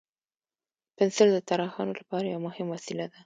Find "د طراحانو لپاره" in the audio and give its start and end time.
1.33-2.25